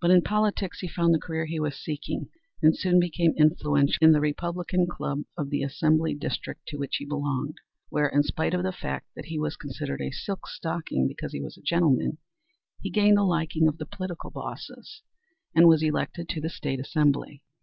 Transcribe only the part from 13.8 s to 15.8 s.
political bosses and